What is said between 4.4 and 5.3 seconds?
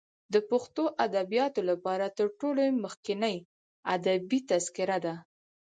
تذکره ده.